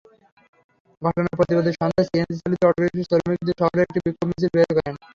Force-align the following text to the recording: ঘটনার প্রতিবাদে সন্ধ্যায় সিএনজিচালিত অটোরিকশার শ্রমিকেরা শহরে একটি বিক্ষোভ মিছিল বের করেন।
ঘটনার 1.01 1.37
প্রতিবাদে 1.39 1.71
সন্ধ্যায় 1.73 2.07
সিএনজিচালিত 2.09 2.61
অটোরিকশার 2.69 3.05
শ্রমিকেরা 3.13 3.53
শহরে 3.59 3.81
একটি 3.85 3.99
বিক্ষোভ 4.05 4.27
মিছিল 4.29 4.49
বের 4.55 4.69
করেন। 4.77 4.95